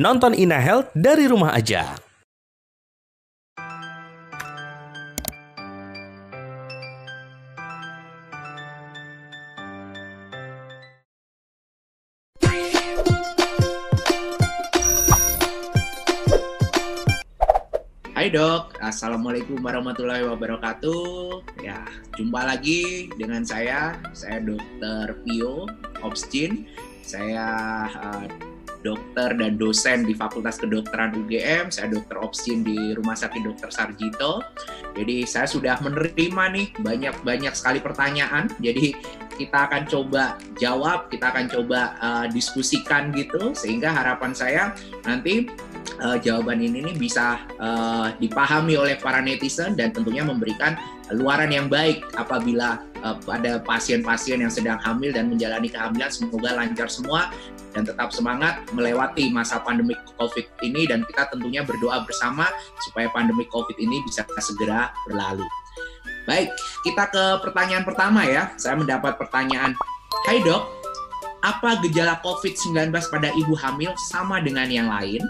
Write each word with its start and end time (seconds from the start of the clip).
Nonton 0.00 0.32
Ina 0.32 0.56
Health 0.56 0.96
dari 0.96 1.28
rumah 1.28 1.52
aja. 1.52 1.92
Hai 18.16 18.32
dok, 18.32 18.80
Assalamualaikum 18.80 19.60
warahmatullahi 19.60 20.24
wabarakatuh. 20.24 21.44
Ya, 21.60 21.84
jumpa 22.16 22.48
lagi 22.48 23.12
dengan 23.20 23.44
saya, 23.44 24.00
saya 24.16 24.40
Dokter 24.40 25.12
Pio 25.28 25.68
Obstin. 26.00 26.64
Saya 27.04 27.84
uh, 28.00 28.49
dokter 28.80 29.36
dan 29.36 29.60
dosen 29.60 30.08
di 30.08 30.16
Fakultas 30.16 30.56
Kedokteran 30.60 31.12
UGM. 31.16 31.68
Saya 31.68 31.92
Dokter 31.92 32.16
Obstin 32.20 32.64
di 32.64 32.96
Rumah 32.96 33.16
Sakit 33.16 33.42
Dokter 33.44 33.68
Sarjito. 33.68 34.44
Jadi 34.96 35.24
saya 35.24 35.46
sudah 35.46 35.78
menerima 35.80 36.44
nih 36.52 36.66
banyak-banyak 36.80 37.54
sekali 37.54 37.78
pertanyaan. 37.78 38.48
Jadi 38.58 38.92
kita 39.40 39.72
akan 39.72 39.88
coba 39.88 40.36
jawab, 40.60 41.08
kita 41.08 41.32
akan 41.32 41.46
coba 41.48 41.96
uh, 41.96 42.26
diskusikan 42.28 43.08
gitu, 43.16 43.56
sehingga 43.56 43.88
harapan 43.88 44.36
saya 44.36 44.62
nanti 45.08 45.48
uh, 46.00 46.18
jawaban 46.18 46.60
ini 46.64 46.80
nih 46.90 46.96
bisa 46.96 47.40
uh, 47.60 48.10
dipahami 48.18 48.74
oleh 48.76 48.96
para 48.96 49.20
netizen 49.20 49.76
dan 49.76 49.92
tentunya 49.92 50.24
memberikan 50.24 50.74
luaran 51.12 51.50
yang 51.50 51.66
baik 51.66 52.02
apabila 52.16 52.80
uh, 53.04 53.16
pada 53.22 53.60
pasien-pasien 53.62 54.42
yang 54.42 54.52
sedang 54.52 54.78
hamil 54.80 55.12
dan 55.12 55.28
menjalani 55.28 55.68
kehamilan 55.68 56.10
semoga 56.10 56.56
lancar 56.56 56.88
semua 56.88 57.30
dan 57.76 57.86
tetap 57.86 58.10
semangat 58.10 58.62
melewati 58.74 59.30
masa 59.30 59.62
pandemi 59.62 59.94
COVID 60.18 60.46
ini 60.66 60.90
dan 60.90 61.06
kita 61.06 61.30
tentunya 61.30 61.62
berdoa 61.62 62.02
bersama 62.02 62.50
supaya 62.82 63.06
pandemi 63.14 63.46
COVID 63.46 63.78
ini 63.78 64.02
bisa 64.02 64.26
segera 64.42 64.90
berlalu. 65.06 65.46
Baik, 66.28 66.52
kita 66.86 67.10
ke 67.10 67.24
pertanyaan 67.42 67.82
pertama 67.82 68.22
ya. 68.28 68.52
Saya 68.54 68.76
mendapat 68.78 69.16
pertanyaan, 69.16 69.74
Hai 70.28 70.38
dok, 70.44 70.62
apa 71.40 71.80
gejala 71.80 72.20
COVID-19 72.20 72.92
pada 72.92 73.32
ibu 73.32 73.56
hamil 73.56 73.96
sama 74.12 74.38
dengan 74.44 74.68
yang 74.68 74.92
lain? 74.92 75.24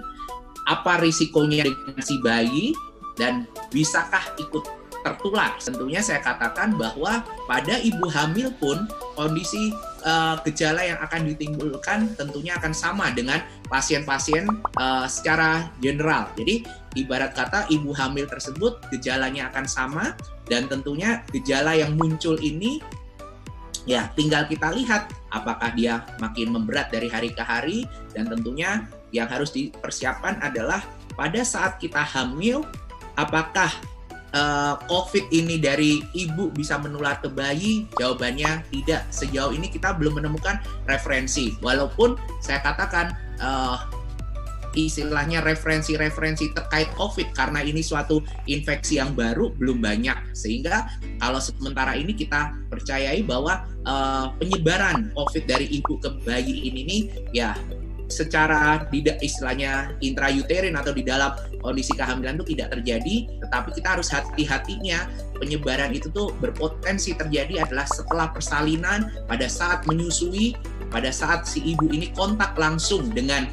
Apa 0.71 1.03
risikonya 1.03 1.67
dengan 1.67 1.99
si 1.99 2.23
bayi 2.23 2.71
dan 3.19 3.51
bisakah 3.75 4.23
ikut 4.39 4.63
tertular. 5.03 5.57
Tentunya 5.59 6.05
saya 6.05 6.21
katakan 6.21 6.77
bahwa 6.77 7.25
pada 7.49 7.81
ibu 7.81 8.07
hamil 8.13 8.53
pun 8.61 8.85
kondisi 9.17 9.73
uh, 10.05 10.37
gejala 10.45 10.85
yang 10.85 11.01
akan 11.01 11.27
ditimbulkan 11.33 12.15
tentunya 12.15 12.55
akan 12.61 12.73
sama 12.77 13.11
dengan 13.11 13.41
pasien-pasien 13.67 14.47
uh, 14.77 15.09
secara 15.09 15.73
general. 15.81 16.29
Jadi 16.37 16.63
ibarat 17.01 17.33
kata 17.33 17.67
ibu 17.73 17.91
hamil 17.97 18.29
tersebut 18.29 18.79
gejalanya 18.93 19.49
akan 19.51 19.67
sama 19.67 20.05
dan 20.47 20.69
tentunya 20.69 21.25
gejala 21.33 21.75
yang 21.75 21.97
muncul 21.97 22.37
ini 22.39 22.79
ya 23.89 24.13
tinggal 24.13 24.45
kita 24.45 24.69
lihat 24.77 25.09
apakah 25.33 25.73
dia 25.73 26.05
makin 26.21 26.53
memberat 26.53 26.93
dari 26.93 27.09
hari 27.09 27.33
ke 27.33 27.41
hari 27.41 27.89
dan 28.13 28.29
tentunya 28.29 28.85
yang 29.11 29.27
harus 29.31 29.51
dipersiapkan 29.55 30.39
adalah 30.43 30.83
pada 31.19 31.43
saat 31.45 31.77
kita 31.83 32.01
hamil, 32.01 32.65
apakah 33.19 33.71
uh, 34.35 34.79
COVID 34.87 35.31
ini 35.35 35.59
dari 35.59 36.01
ibu 36.15 36.51
bisa 36.51 36.79
menular 36.79 37.19
ke 37.19 37.29
bayi? 37.31 37.87
Jawabannya 37.99 38.65
tidak. 38.71 39.11
Sejauh 39.11 39.53
ini 39.55 39.69
kita 39.69 39.95
belum 39.95 40.23
menemukan 40.23 40.63
referensi. 40.87 41.55
Walaupun 41.61 42.17
saya 42.41 42.63
katakan 42.63 43.15
uh, 43.43 43.79
istilahnya 44.75 45.43
referensi-referensi 45.43 46.55
terkait 46.55 46.91
COVID 46.95 47.35
karena 47.35 47.63
ini 47.63 47.83
suatu 47.83 48.23
infeksi 48.47 49.03
yang 49.03 49.19
baru 49.19 49.51
belum 49.59 49.83
banyak 49.83 50.31
sehingga 50.31 50.87
kalau 51.19 51.43
sementara 51.43 51.99
ini 51.99 52.15
kita 52.15 52.55
percayai 52.71 53.27
bahwa 53.27 53.67
uh, 53.83 54.31
penyebaran 54.39 55.11
COVID 55.19 55.45
dari 55.51 55.67
ibu 55.75 55.99
ke 55.99 56.09
bayi 56.23 56.71
ini 56.71 56.81
nih 56.87 57.03
ya 57.35 57.51
secara 58.11 58.85
tidak 58.91 59.23
istilahnya 59.23 59.95
intrauterin 60.03 60.75
atau 60.75 60.91
di 60.91 61.07
dalam 61.07 61.33
kondisi 61.63 61.95
kehamilan 61.95 62.37
itu 62.43 62.53
tidak 62.53 62.75
terjadi, 62.77 63.31
tetapi 63.47 63.69
kita 63.73 63.89
harus 63.97 64.09
hati-hatinya. 64.11 65.07
Penyebaran 65.41 65.95
itu 65.97 66.13
tuh 66.13 66.37
berpotensi 66.37 67.17
terjadi 67.17 67.65
adalah 67.65 67.89
setelah 67.89 68.29
persalinan 68.29 69.09
pada 69.25 69.49
saat 69.49 69.89
menyusui, 69.89 70.53
pada 70.91 71.09
saat 71.15 71.47
si 71.47 71.63
ibu 71.63 71.89
ini 71.89 72.13
kontak 72.13 72.59
langsung 72.59 73.09
dengan 73.15 73.47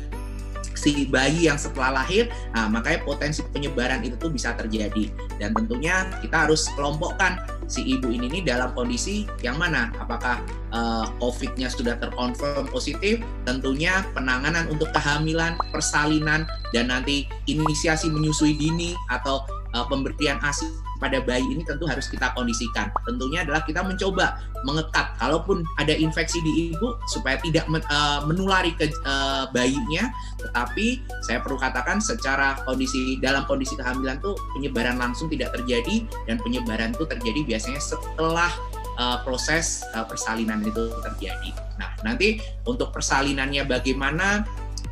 si 0.78 1.10
bayi 1.10 1.50
yang 1.50 1.58
setelah 1.58 2.06
lahir, 2.06 2.30
nah 2.54 2.70
makanya 2.70 3.02
potensi 3.02 3.42
penyebaran 3.50 4.06
itu 4.06 4.14
tuh 4.22 4.30
bisa 4.30 4.54
terjadi. 4.54 5.10
Dan 5.42 5.58
tentunya 5.58 6.06
kita 6.22 6.46
harus 6.46 6.70
kelompokkan 6.78 7.42
si 7.66 7.84
ibu 7.84 8.08
ini 8.14 8.30
nih 8.30 8.44
dalam 8.46 8.72
kondisi 8.78 9.26
yang 9.42 9.58
mana? 9.58 9.92
Apakah 9.98 10.40
uh, 10.72 11.10
COVID-nya 11.20 11.68
sudah 11.68 12.00
terkonfirm 12.00 12.70
positif? 12.70 13.20
Tentunya 13.44 14.06
penanganan 14.14 14.70
untuk 14.72 14.94
kehamilan, 14.94 15.58
persalinan, 15.74 16.46
dan 16.72 16.94
nanti 16.94 17.26
inisiasi 17.50 18.08
menyusui 18.08 18.56
dini 18.56 18.94
atau 19.12 19.44
uh, 19.74 19.86
pemberian 19.90 20.40
ASI 20.46 20.87
pada 20.97 21.22
bayi 21.22 21.46
ini 21.46 21.62
tentu 21.63 21.85
harus 21.85 22.09
kita 22.09 22.34
kondisikan. 22.34 22.90
Tentunya 23.06 23.46
adalah 23.46 23.62
kita 23.63 23.85
mencoba 23.85 24.41
mengekat, 24.66 25.13
kalaupun 25.22 25.62
ada 25.78 25.94
infeksi 25.94 26.41
di 26.41 26.74
ibu 26.74 26.97
supaya 27.09 27.38
tidak 27.40 27.69
uh, 27.69 28.25
menulari 28.25 28.74
ke 28.74 28.90
uh, 29.06 29.50
bayinya. 29.53 30.09
Tetapi 30.41 31.06
saya 31.25 31.40
perlu 31.41 31.58
katakan 31.58 32.02
secara 32.02 32.58
kondisi 32.66 33.22
dalam 33.22 33.46
kondisi 33.46 33.78
kehamilan 33.78 34.19
tuh 34.19 34.34
penyebaran 34.58 34.97
langsung 34.97 35.30
tidak 35.30 35.53
terjadi 35.53 36.06
dan 36.25 36.41
penyebaran 36.41 36.94
itu 36.94 37.06
terjadi 37.06 37.41
biasanya 37.46 37.81
setelah 37.81 38.52
uh, 38.97 39.22
proses 39.22 39.85
persalinan 40.09 40.62
itu 40.66 40.90
terjadi. 41.06 41.52
Nah, 41.78 41.94
nanti 42.02 42.41
untuk 42.66 42.90
persalinannya 42.90 43.69
bagaimana 43.69 44.41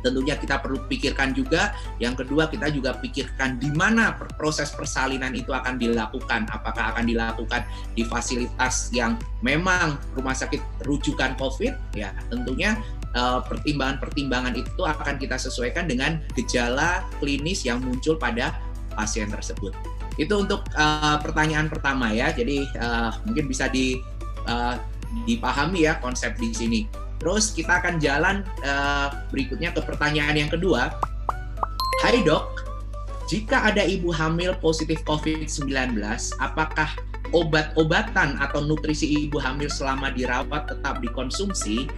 tentunya 0.00 0.34
kita 0.36 0.60
perlu 0.60 0.82
pikirkan 0.88 1.32
juga. 1.32 1.72
Yang 2.02 2.24
kedua, 2.24 2.48
kita 2.48 2.72
juga 2.72 2.96
pikirkan 2.98 3.60
di 3.60 3.70
mana 3.72 4.16
proses 4.16 4.72
persalinan 4.72 5.32
itu 5.32 5.52
akan 5.52 5.76
dilakukan. 5.80 6.48
Apakah 6.50 6.96
akan 6.96 7.04
dilakukan 7.08 7.62
di 7.94 8.02
fasilitas 8.04 8.90
yang 8.92 9.16
memang 9.40 10.00
rumah 10.16 10.36
sakit 10.36 10.60
rujukan 10.84 11.36
COVID? 11.40 11.96
Ya, 11.96 12.12
tentunya 12.28 12.76
eh, 13.14 13.40
pertimbangan-pertimbangan 13.46 14.54
itu 14.56 14.82
akan 14.82 15.16
kita 15.16 15.36
sesuaikan 15.40 15.86
dengan 15.88 16.20
gejala 16.34 17.04
klinis 17.22 17.64
yang 17.64 17.80
muncul 17.80 18.16
pada 18.16 18.56
pasien 18.96 19.28
tersebut. 19.28 19.76
Itu 20.16 20.40
untuk 20.40 20.64
uh, 20.72 21.20
pertanyaan 21.20 21.68
pertama 21.68 22.08
ya. 22.08 22.32
Jadi 22.32 22.64
uh, 22.80 23.12
mungkin 23.28 23.52
bisa 23.52 23.68
di 23.68 24.00
dipahami 25.26 25.90
ya 25.90 25.98
konsep 25.98 26.38
di 26.38 26.54
sini. 26.54 27.05
Terus 27.26 27.50
kita 27.50 27.82
akan 27.82 27.98
jalan 27.98 28.46
uh, 28.62 29.10
berikutnya 29.34 29.74
ke 29.74 29.82
pertanyaan 29.82 30.38
yang 30.38 30.46
kedua. 30.46 30.94
Hai 31.98 32.22
dok, 32.22 32.54
jika 33.26 33.66
ada 33.66 33.82
ibu 33.82 34.14
hamil 34.14 34.54
positif 34.62 35.02
COVID-19, 35.02 35.98
apakah 36.38 36.86
obat-obatan 37.34 38.38
atau 38.38 38.62
nutrisi 38.62 39.26
ibu 39.26 39.42
hamil 39.42 39.66
selama 39.66 40.14
dirawat 40.14 40.70
tetap 40.70 41.02
dikonsumsi? 41.02 41.90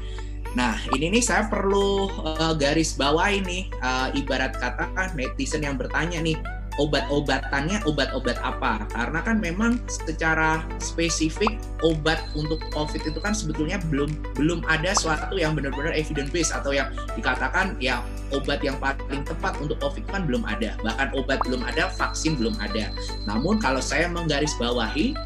Nah, 0.56 0.80
ini 0.96 1.20
nih 1.20 1.20
saya 1.20 1.44
perlu 1.44 2.08
uh, 2.24 2.56
garis 2.56 2.96
bawah 2.96 3.28
ini 3.28 3.68
uh, 3.84 4.08
ibarat 4.16 4.56
kata 4.56 5.12
netizen 5.12 5.60
yang 5.60 5.76
bertanya 5.76 6.24
nih, 6.24 6.40
obat-obatannya 6.78 7.82
obat-obat 7.84 8.38
apa? 8.40 8.86
Karena 8.94 9.20
kan 9.20 9.42
memang 9.42 9.82
secara 9.90 10.62
spesifik 10.78 11.58
obat 11.82 12.22
untuk 12.38 12.62
COVID 12.70 13.02
itu 13.04 13.18
kan 13.18 13.34
sebetulnya 13.34 13.82
belum 13.90 14.10
belum 14.38 14.62
ada 14.70 14.94
suatu 14.94 15.38
yang 15.38 15.58
benar-benar 15.58 15.94
evidence 15.94 16.30
based 16.30 16.54
atau 16.54 16.70
yang 16.74 16.90
dikatakan 17.18 17.74
ya 17.82 18.02
obat 18.30 18.62
yang 18.62 18.78
paling 18.78 19.26
tepat 19.26 19.58
untuk 19.58 19.76
COVID 19.82 20.06
kan 20.08 20.24
belum 20.24 20.46
ada. 20.46 20.78
Bahkan 20.80 21.14
obat 21.18 21.42
belum 21.44 21.66
ada, 21.66 21.90
vaksin 21.92 22.38
belum 22.38 22.54
ada. 22.62 22.94
Namun 23.26 23.58
kalau 23.58 23.82
saya 23.82 24.06
menggarisbawahi 24.08 25.18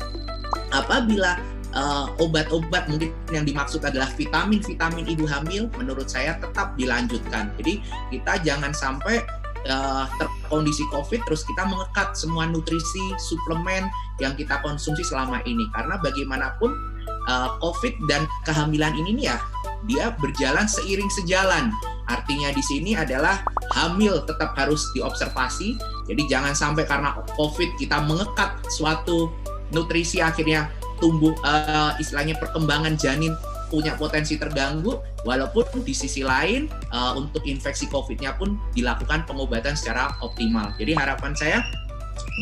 apabila 0.72 1.36
uh, 1.76 2.08
obat-obat 2.20 2.88
mungkin 2.88 3.12
yang 3.32 3.44
dimaksud 3.44 3.84
adalah 3.84 4.08
vitamin-vitamin 4.16 5.08
ibu 5.08 5.24
hamil 5.28 5.68
menurut 5.76 6.08
saya 6.08 6.36
tetap 6.40 6.76
dilanjutkan. 6.80 7.52
Jadi 7.60 7.82
kita 8.12 8.40
jangan 8.44 8.72
sampai 8.72 9.20
uh, 9.68 10.08
terkondisi 10.52 10.84
COVID, 10.92 11.24
terus 11.24 11.48
kita 11.48 11.64
mengekat 11.64 12.12
semua 12.12 12.44
nutrisi, 12.44 13.00
suplemen 13.16 13.88
yang 14.20 14.36
kita 14.36 14.60
konsumsi 14.60 15.00
selama 15.00 15.40
ini. 15.48 15.64
Karena 15.72 15.96
bagaimanapun 15.96 16.76
uh, 17.32 17.56
COVID 17.64 18.04
dan 18.04 18.28
kehamilan 18.44 18.92
ini 19.00 19.16
nih 19.16 19.26
ya, 19.32 19.40
dia 19.88 20.04
berjalan 20.20 20.68
seiring 20.68 21.08
sejalan. 21.08 21.72
Artinya 22.04 22.52
di 22.52 22.60
sini 22.60 22.92
adalah 22.92 23.40
hamil 23.72 24.20
tetap 24.28 24.52
harus 24.60 24.84
diobservasi. 24.92 25.80
Jadi 26.12 26.22
jangan 26.28 26.52
sampai 26.52 26.84
karena 26.84 27.16
COVID 27.32 27.80
kita 27.80 28.04
mengekat 28.04 28.60
suatu 28.68 29.32
nutrisi 29.72 30.20
akhirnya 30.20 30.68
tumbuh 31.00 31.32
uh, 31.48 31.96
istilahnya 31.96 32.36
perkembangan 32.36 33.00
janin 33.00 33.32
punya 33.72 33.96
potensi 33.96 34.36
terganggu, 34.36 35.00
walaupun 35.24 35.80
di 35.80 35.96
sisi 35.96 36.20
lain 36.20 36.68
uh, 36.92 37.16
untuk 37.16 37.40
infeksi 37.48 37.88
COVID-nya 37.88 38.36
pun 38.36 38.60
dilakukan 38.76 39.24
pengobatan 39.24 39.72
secara 39.72 40.12
optimal. 40.20 40.76
Jadi 40.76 40.92
harapan 40.92 41.32
saya 41.32 41.64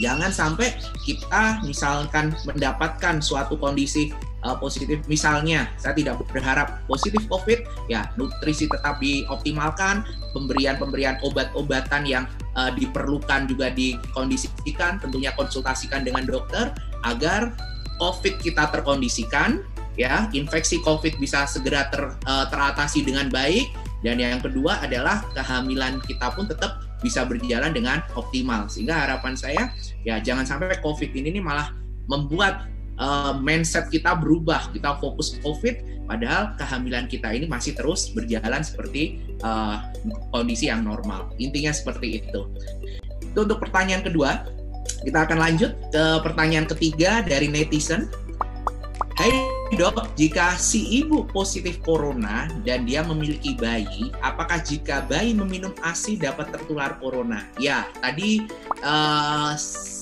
jangan 0.03 0.31
sampai 0.35 0.75
kita 1.07 1.63
misalkan 1.63 2.35
mendapatkan 2.47 3.23
suatu 3.23 3.55
kondisi 3.59 4.11
uh, 4.47 4.57
positif 4.57 5.03
misalnya 5.11 5.69
saya 5.77 5.97
tidak 5.97 6.23
berharap 6.31 6.81
positif 6.87 7.27
covid 7.27 7.67
ya 7.91 8.07
nutrisi 8.15 8.71
tetap 8.71 9.03
dioptimalkan 9.03 10.07
pemberian-pemberian 10.33 11.19
obat-obatan 11.27 12.07
yang 12.07 12.25
uh, 12.55 12.71
diperlukan 12.75 13.51
juga 13.51 13.73
dikondisikan 13.75 15.03
tentunya 15.03 15.35
konsultasikan 15.35 16.07
dengan 16.07 16.25
dokter 16.27 16.71
agar 17.05 17.55
covid 17.99 18.39
kita 18.41 18.71
terkondisikan 18.71 19.61
ya 20.01 20.33
infeksi 20.33 20.81
covid 20.81 21.21
bisa 21.21 21.45
segera 21.45 21.93
ter, 21.93 22.01
uh, 22.25 22.49
teratasi 22.49 23.05
dengan 23.05 23.29
baik 23.29 23.69
dan 24.01 24.17
yang 24.17 24.41
kedua 24.41 24.81
adalah 24.81 25.21
kehamilan 25.37 26.01
kita 26.09 26.33
pun 26.33 26.49
tetap 26.49 26.81
bisa 27.05 27.29
berjalan 27.29 27.77
dengan 27.77 28.01
optimal 28.17 28.65
sehingga 28.73 28.97
harapan 28.97 29.37
saya 29.37 29.69
ya 30.09 30.17
jangan 30.25 30.49
sampai 30.49 30.81
covid 30.81 31.13
ini 31.13 31.37
nih 31.37 31.45
malah 31.45 31.77
membuat 32.09 32.71
uh, 33.01 33.33
mindset 33.41 33.89
kita 33.89 34.15
berubah, 34.15 34.71
kita 34.71 35.01
fokus 35.01 35.41
COVID, 35.41 36.07
padahal 36.07 36.55
kehamilan 36.61 37.09
kita 37.09 37.33
ini 37.33 37.49
masih 37.49 37.73
terus 37.75 38.13
berjalan 38.13 38.61
seperti 38.61 39.19
uh, 39.43 39.89
kondisi 40.31 40.69
yang 40.69 40.85
normal. 40.85 41.33
Intinya 41.41 41.73
seperti 41.73 42.21
itu. 42.21 42.47
Itu 43.25 43.49
untuk 43.49 43.59
pertanyaan 43.59 44.05
kedua. 44.05 44.45
Kita 45.01 45.25
akan 45.25 45.39
lanjut 45.41 45.73
ke 45.89 46.05
pertanyaan 46.21 46.69
ketiga 46.69 47.25
dari 47.25 47.49
netizen. 47.49 48.11
Hai 49.17 49.50
dok, 49.79 50.15
jika 50.19 50.59
si 50.59 51.03
ibu 51.03 51.23
positif 51.31 51.79
corona 51.85 52.51
dan 52.67 52.83
dia 52.89 53.07
memiliki 53.07 53.55
bayi, 53.55 54.11
apakah 54.19 54.59
jika 54.59 55.07
bayi 55.07 55.31
meminum 55.37 55.71
ASI 55.85 56.19
dapat 56.19 56.51
tertular 56.51 56.99
corona? 56.99 57.47
Ya, 57.61 57.87
tadi 58.03 58.43
uh, 58.83 59.55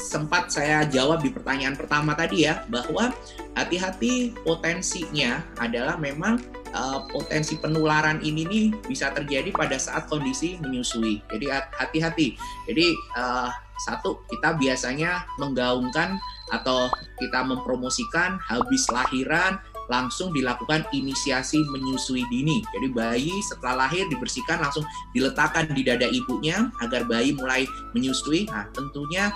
sempat 0.09 0.49
saya 0.49 0.89
jawab 0.89 1.21
di 1.21 1.29
pertanyaan 1.29 1.77
pertama 1.77 2.17
tadi 2.17 2.49
ya 2.49 2.65
bahwa 2.73 3.13
hati-hati 3.53 4.33
potensinya 4.41 5.45
adalah 5.61 6.01
memang 6.01 6.41
uh, 6.73 7.05
potensi 7.13 7.61
penularan 7.61 8.25
ini 8.25 8.49
nih 8.49 8.67
bisa 8.89 9.13
terjadi 9.13 9.53
pada 9.53 9.77
saat 9.77 10.09
kondisi 10.09 10.57
menyusui. 10.65 11.21
Jadi 11.29 11.47
hati-hati. 11.53 12.41
Jadi 12.65 12.87
uh, 13.21 13.53
satu 13.79 14.25
kita 14.27 14.59
biasanya 14.59 15.23
menggaungkan 15.39 16.19
atau 16.51 16.89
kita 17.19 17.45
mempromosikan 17.45 18.41
habis 18.41 18.89
lahiran 18.89 19.61
langsung 19.89 20.31
dilakukan 20.37 20.85
inisiasi 20.93 21.65
menyusui 21.73 22.23
dini. 22.29 22.61
Jadi 22.77 22.93
bayi 22.93 23.33
setelah 23.41 23.89
lahir 23.89 24.05
dibersihkan 24.13 24.61
langsung 24.61 24.85
diletakkan 25.17 25.65
di 25.73 25.81
dada 25.81 26.05
ibunya 26.05 26.69
agar 26.85 27.09
bayi 27.09 27.33
mulai 27.33 27.65
menyusui. 27.97 28.47
Nah, 28.53 28.69
tentunya 28.77 29.33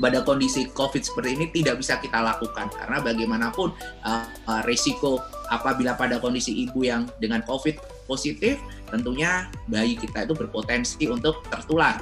pada 0.00 0.24
kondisi 0.24 0.68
COVID 0.72 1.04
seperti 1.04 1.30
ini 1.36 1.46
tidak 1.52 1.80
bisa 1.80 1.96
kita 2.00 2.20
lakukan 2.20 2.68
karena 2.72 2.98
bagaimanapun 3.00 3.72
uh, 4.04 4.24
uh, 4.48 4.60
resiko 4.64 5.20
apabila 5.48 5.94
pada 5.94 6.18
kondisi 6.18 6.52
ibu 6.66 6.84
yang 6.84 7.06
dengan 7.20 7.44
COVID 7.44 8.08
positif, 8.08 8.58
tentunya 8.88 9.48
bayi 9.68 9.94
kita 9.94 10.26
itu 10.26 10.34
berpotensi 10.34 11.06
untuk 11.06 11.44
tertular 11.52 12.00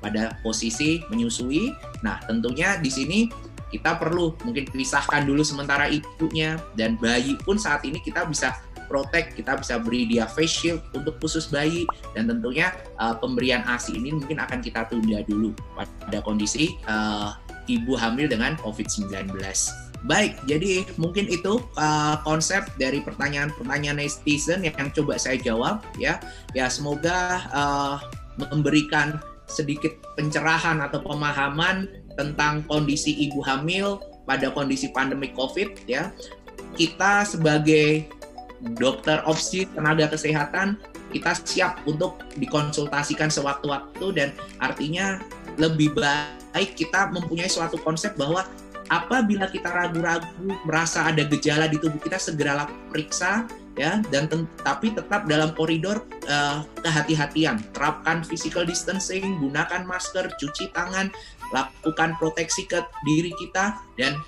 pada 0.00 0.38
posisi 0.40 1.02
menyusui. 1.10 1.74
Nah, 2.06 2.22
tentunya 2.24 2.78
di 2.78 2.90
sini 2.92 3.26
kita 3.70 3.98
perlu 3.98 4.34
mungkin 4.46 4.68
pisahkan 4.70 5.26
dulu 5.26 5.42
sementara 5.42 5.90
ibunya 5.90 6.60
dan 6.78 6.94
bayi 6.98 7.34
pun 7.42 7.58
saat 7.58 7.82
ini 7.82 7.98
kita 7.98 8.22
bisa 8.26 8.54
protect, 8.86 9.34
kita 9.34 9.58
bisa 9.58 9.82
beri 9.82 10.06
dia 10.06 10.24
face 10.30 10.62
shield 10.62 10.80
untuk 10.94 11.18
khusus 11.18 11.50
bayi 11.50 11.84
dan 12.14 12.30
tentunya 12.30 12.70
uh, 13.02 13.18
pemberian 13.18 13.66
ASI 13.66 13.98
ini 13.98 14.14
mungkin 14.14 14.38
akan 14.38 14.62
kita 14.62 14.86
tunda 14.86 15.20
dulu 15.26 15.52
pada 15.74 16.22
kondisi 16.22 16.78
uh, 16.86 17.34
ibu 17.66 17.98
hamil 17.98 18.30
dengan 18.30 18.54
COVID-19. 18.62 19.34
Baik, 20.06 20.38
jadi 20.46 20.86
mungkin 21.02 21.26
itu 21.26 21.58
uh, 21.74 22.16
konsep 22.22 22.62
dari 22.78 23.02
pertanyaan-pertanyaan 23.02 23.98
netizen 23.98 24.62
yang 24.62 24.94
coba 24.94 25.18
saya 25.18 25.34
jawab 25.42 25.82
ya. 25.98 26.22
Ya 26.54 26.70
semoga 26.70 27.42
uh, 27.50 27.98
memberikan 28.38 29.18
sedikit 29.50 29.98
pencerahan 30.14 30.78
atau 30.82 31.02
pemahaman 31.02 32.05
tentang 32.16 32.64
kondisi 32.66 33.14
ibu 33.28 33.44
hamil 33.44 34.00
pada 34.24 34.50
kondisi 34.50 34.90
pandemi 34.90 35.30
COVID 35.36 35.86
ya. 35.86 36.10
Kita 36.76 37.24
sebagai 37.24 38.08
dokter 38.80 39.20
opsi 39.28 39.68
tenaga 39.70 40.08
kesehatan 40.08 40.80
kita 41.14 41.32
siap 41.46 41.80
untuk 41.86 42.18
dikonsultasikan 42.36 43.30
sewaktu-waktu 43.30 44.06
dan 44.16 44.28
artinya 44.58 45.22
lebih 45.56 45.94
baik 45.96 46.76
kita 46.76 47.08
mempunyai 47.14 47.48
suatu 47.48 47.78
konsep 47.80 48.16
bahwa 48.18 48.44
apabila 48.90 49.50
kita 49.50 49.70
ragu-ragu 49.70 50.50
merasa 50.66 51.06
ada 51.08 51.26
gejala 51.26 51.66
di 51.66 51.78
tubuh 51.78 51.98
kita 51.98 52.18
segeralah 52.20 52.70
periksa 52.90 53.46
ya 53.76 54.00
dan 54.08 54.28
tapi 54.64 54.94
tetap 54.96 55.28
dalam 55.28 55.52
koridor 55.52 56.08
uh, 56.32 56.64
kehati-hatian 56.80 57.60
terapkan 57.76 58.24
physical 58.24 58.64
distancing 58.64 59.36
gunakan 59.36 59.84
masker 59.84 60.32
cuci 60.40 60.72
tangan 60.72 61.12
lakukan 61.54 62.18
proteksi 62.18 62.66
ke 62.66 62.82
diri 63.06 63.30
kita 63.38 63.78
dan 63.94 64.18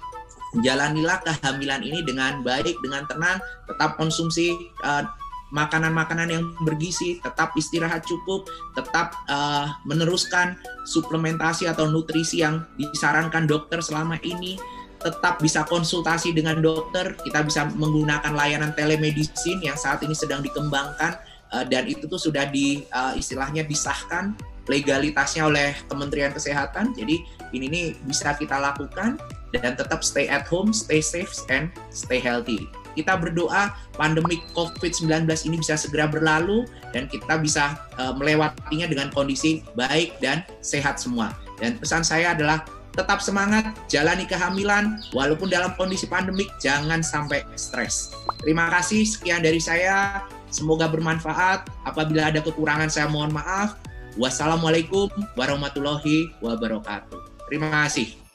jalanilah 0.64 1.20
kehamilan 1.24 1.84
ini 1.84 2.00
dengan 2.06 2.40
baik 2.40 2.78
dengan 2.80 3.04
tenang. 3.06 3.38
Tetap 3.68 4.00
konsumsi 4.00 4.54
uh, 4.84 5.04
makanan-makanan 5.48 6.28
yang 6.28 6.44
bergizi, 6.64 7.20
tetap 7.24 7.56
istirahat 7.56 8.04
cukup, 8.04 8.48
tetap 8.76 9.16
uh, 9.32 9.68
meneruskan 9.88 10.56
suplementasi 10.84 11.68
atau 11.68 11.88
nutrisi 11.88 12.44
yang 12.44 12.64
disarankan 12.76 13.48
dokter 13.48 13.80
selama 13.80 14.20
ini, 14.20 14.60
tetap 15.00 15.40
bisa 15.40 15.64
konsultasi 15.64 16.36
dengan 16.36 16.60
dokter, 16.60 17.16
kita 17.24 17.40
bisa 17.48 17.64
menggunakan 17.64 18.32
layanan 18.36 18.76
telemedicine 18.76 19.64
yang 19.64 19.78
saat 19.78 20.04
ini 20.04 20.12
sedang 20.12 20.44
dikembangkan 20.44 21.16
uh, 21.48 21.64
dan 21.64 21.88
itu 21.88 22.04
tuh 22.04 22.20
sudah 22.20 22.44
di 22.52 22.84
istilahnya 23.16 23.64
disahkan 23.64 24.36
legalitasnya 24.68 25.48
oleh 25.48 25.74
Kementerian 25.88 26.30
Kesehatan. 26.30 26.94
Jadi 26.94 27.24
ini 27.56 27.66
nih 27.66 27.86
bisa 28.04 28.36
kita 28.36 28.60
lakukan 28.60 29.16
dan 29.56 29.74
tetap 29.74 30.04
stay 30.04 30.28
at 30.28 30.44
home, 30.46 30.70
stay 30.76 31.00
safe 31.00 31.32
and 31.48 31.72
stay 31.88 32.20
healthy. 32.20 32.68
Kita 32.92 33.14
berdoa 33.14 33.72
pandemi 33.94 34.42
COVID-19 34.52 35.24
ini 35.48 35.56
bisa 35.62 35.78
segera 35.78 36.10
berlalu 36.10 36.66
dan 36.90 37.06
kita 37.06 37.38
bisa 37.38 37.78
uh, 37.96 38.12
melewatinya 38.12 38.90
dengan 38.90 39.08
kondisi 39.14 39.62
baik 39.78 40.18
dan 40.18 40.42
sehat 40.60 40.98
semua. 40.98 41.32
Dan 41.62 41.78
pesan 41.78 42.02
saya 42.02 42.34
adalah 42.34 42.66
tetap 42.98 43.22
semangat, 43.22 43.70
jalani 43.86 44.26
kehamilan, 44.26 44.98
walaupun 45.14 45.46
dalam 45.46 45.70
kondisi 45.78 46.10
pandemik, 46.10 46.50
jangan 46.58 46.98
sampai 46.98 47.46
stres. 47.54 48.10
Terima 48.42 48.66
kasih, 48.74 49.06
sekian 49.06 49.46
dari 49.46 49.62
saya. 49.62 50.26
Semoga 50.50 50.90
bermanfaat. 50.90 51.70
Apabila 51.86 52.34
ada 52.34 52.42
kekurangan, 52.42 52.90
saya 52.90 53.06
mohon 53.06 53.30
maaf. 53.30 53.78
Wassalamualaikum 54.16 55.10
warahmatullahi 55.36 56.32
wabarakatuh. 56.40 57.50
Terima 57.50 57.68
kasih. 57.84 58.27